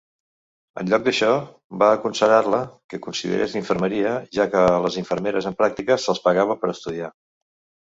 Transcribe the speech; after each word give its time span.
En 0.83 0.87
lloc 0.93 1.03
d'això, 1.07 1.27
va 1.83 1.89
aconsellar-la 1.97 2.61
que 2.93 3.01
considerés 3.05 3.55
infermeria, 3.61 4.15
ja 4.39 4.49
que 4.57 4.65
a 4.73 4.81
les 4.89 4.99
infermeres 5.05 5.51
en 5.53 5.61
pràctiques 5.63 6.09
se'ls 6.11 6.27
pagava 6.31 6.59
per 6.65 6.75
estudiar. 6.77 7.15